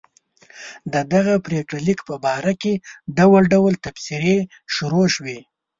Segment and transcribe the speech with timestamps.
[0.93, 2.73] د دغه پرېکړه لیک په باره کې
[3.17, 4.37] ډول ډول تبصرې
[4.75, 5.39] شروع شوې.